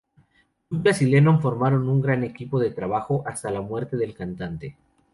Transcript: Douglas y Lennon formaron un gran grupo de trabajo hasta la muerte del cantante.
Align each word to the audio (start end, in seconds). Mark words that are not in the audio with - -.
Douglas 0.71 0.99
y 1.03 1.05
Lennon 1.05 1.39
formaron 1.39 1.87
un 1.87 2.01
gran 2.01 2.21
grupo 2.33 2.59
de 2.59 2.71
trabajo 2.71 3.23
hasta 3.27 3.51
la 3.51 3.61
muerte 3.61 3.97
del 3.97 4.15
cantante. 4.15 4.75